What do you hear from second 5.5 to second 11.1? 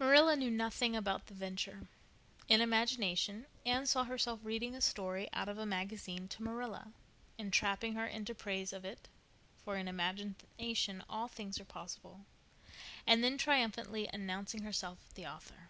a magazine to Marilla, entrapping her into praise of it—for in imagination